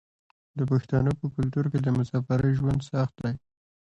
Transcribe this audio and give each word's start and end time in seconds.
د 0.57 0.59
پښتنو 0.71 1.11
په 1.19 1.25
کلتور 1.35 1.65
کې 1.71 1.79
د 1.81 1.87
مسافرۍ 1.97 2.51
ژوند 2.59 2.79
سخت 2.91 3.15
دی. 3.23 3.35